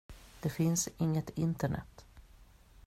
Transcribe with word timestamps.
Det 0.41 0.49
finns 0.49 0.89
inget 0.97 1.29
internet. 1.29 2.05